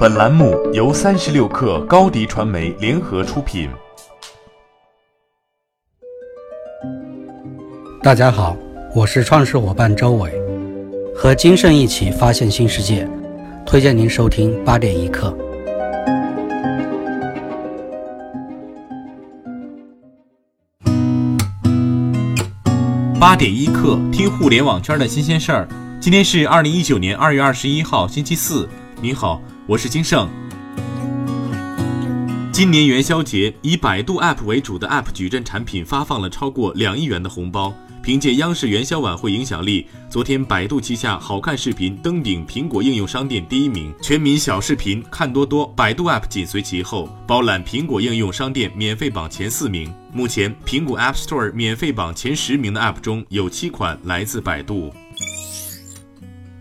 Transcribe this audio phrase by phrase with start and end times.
[0.00, 3.68] 本栏目由三十六氪高低传媒联合出品。
[8.02, 8.56] 大家好，
[8.94, 10.32] 我是创始伙伴周伟，
[11.14, 13.06] 和金盛一起发现新世界，
[13.66, 15.36] 推荐您收听八点一刻。
[23.20, 25.68] 八点一刻，听互联网圈的新鲜事儿。
[26.00, 28.66] 今天是二零一九年二月二十一号，星期四。
[29.02, 29.40] 你好，
[29.70, 30.28] 我是金盛。
[32.52, 37.72] 今年元宵节，以百度 App 为主的 App 矩阵产品发放了超过两亿元的红包。
[38.02, 49.94] 凭借央视元宵晚会影响力，昨天百度旗下好看视频登顶苹果应用商店第一名，全民小视频看多多，百度 App 紧随其后，包揽苹果应用商店免费榜前四名。
[50.12, 54.92] 目前，苹果 App Store 免费榜前十名的 App 中有七款来自百度。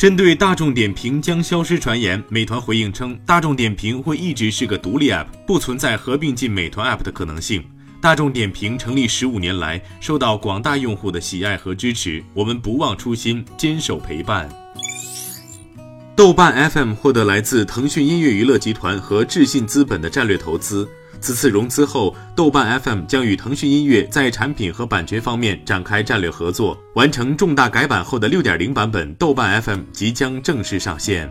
[0.00, 7.62] 针对大众点评将消失传言，美团回应称，大众点评会一直是个独立 App，不存在合并进美团 App 的可能性。
[8.00, 14.48] 大众点评成立十五年来，受到广大用户的喜爱和支持，我们不忘初心，坚守陪伴。
[16.16, 20.88] 豆瓣 FM 获得来自腾讯音乐娱乐集团和智信资本的战略投资。
[21.20, 26.78] 此次融资后，豆瓣 FM 将与腾讯音乐在产品和版权方面展开战略合作。
[26.94, 31.30] 完成重大改版后的6.0版本豆瓣 FM 即将正式上线。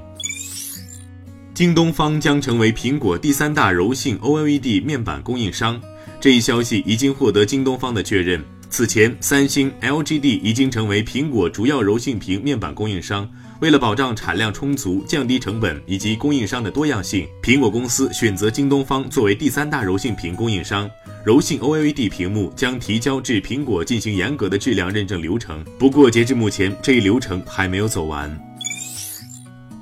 [1.55, 5.81] 京东方将成为苹果第三大柔性 OLED 面板供应商，
[6.21, 8.41] 这一消息已经获得京东方的确认。
[8.69, 13.27] 此前，三星、LGD 已经成为苹果主要柔性屏面板供应商。
[13.61, 20.89] 为了保障产量充足、降低成本以及供应商的多样性，苹果公司选择京东方作为第三大柔性屏供应商。
[21.25, 25.61] 柔性 OLED 屏幕将提交至苹果进行严格的质量认证流程。
[25.77, 28.39] 不过，截至目前，这一流程还没有走完。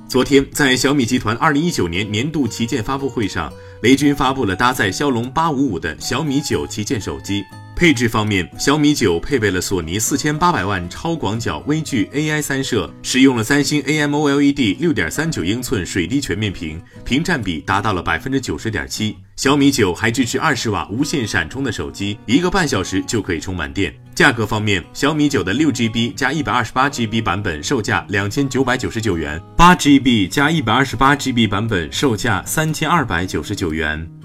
[0.08, 7.44] 昨天，在小米集团2019年年度旗舰发布会上，雷军发布了搭载骁龙855的小米九旗舰手机。
[7.78, 19.16] 配置方面，小米九配备了索尼四千八百万超广角微距 AI 三摄，使用了三星 AMOLED 六点三九英寸水滴全面屏，屏占比达到了百分之九十点七。
[19.36, 23.94] 小米九还支持二十瓦无线闪充的手机，一个半小时就可以充满电。
[24.12, 34.17] 价格方面，小米九的六 GB 加一百二十八 GB 版本售价两千九百九十九元，八 GB 加一百二十八 GB 版本售价三千二百九十九元。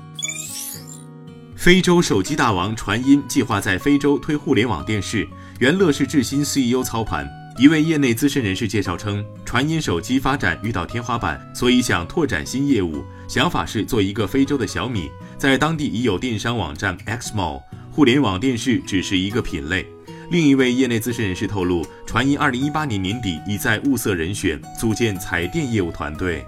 [1.63, 5.25] 非洲手机大王传音计划在非洲推互联网电视，
[5.59, 7.25] 原乐视智新 CEO 操盘。
[7.57, 15.09] 一位业内资深人士介绍称，传音手机发展遇到天花板，所以想拓展新业务，想法是做一个非洲的小米。
[15.38, 19.88] 在当地已有电商网站 Xmall，互联网电视只是一个品类。
[20.30, 26.45] 另一位业内资深人士透露，传音2018年年底已在物色人选，组建彩电业务团队。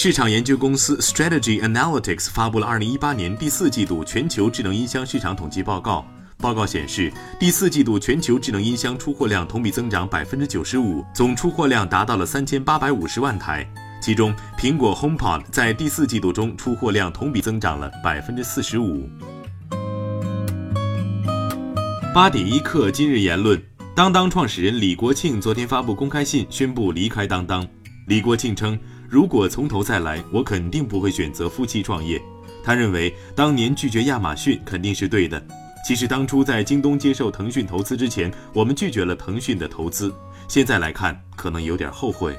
[0.00, 6.06] 市场研究公司 Strategy Analytics 发布了2018年第四季度全球智能音箱市场统计报告。
[6.36, 13.68] 报告显示，第四季度全球智能音箱出货量同比增长百分之九十五，总出货量达到了三千八百五十万台。
[14.00, 19.10] 其中，苹果 HomePod 在第四季度中出货量同比增长了百分之四十五。
[22.14, 23.60] 八点一刻，今日言论：
[23.96, 27.66] 当当创始人李国庆昨天发布公开信，宣布离开当当。
[28.06, 28.78] 李国庆称。
[29.10, 32.20] 如果从头再来，我肯定不会选择夫妻创业。
[32.62, 35.42] 他认为当年拒绝亚马逊肯定是对的。
[35.86, 40.14] 其实当初在京东接受腾讯投资之前，我们拒绝了腾讯的投资。
[40.46, 42.36] 现在来看，可能有点后悔。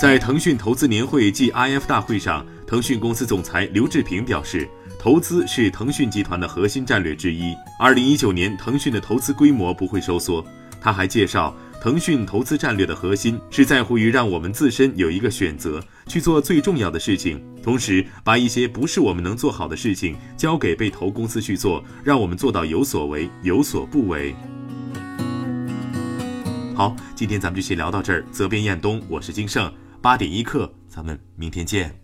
[0.00, 4.66] 在腾讯投资年会暨 IF 大会上，腾讯公司总裁刘志平表示，
[4.98, 7.54] 投资是腾讯集团的核心战略之一。
[7.78, 10.42] 二零一九年，腾讯的投资规模不会收缩。
[10.80, 11.54] 他还介绍。
[11.82, 24.32] 腾讯投资战略的核心是在乎于让我们自身有一个选择，去做最重要的事情，同时把一些不是我们能做好的事情交给被投公司去做，让我们做到有所为有所不为。
[26.76, 28.24] 好，今天咱们就先聊到这儿。
[28.30, 29.68] 责编：彦东，我是金盛，
[30.00, 32.01] 八点一刻，咱们明天见。